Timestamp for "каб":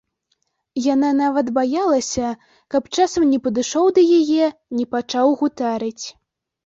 2.75-2.83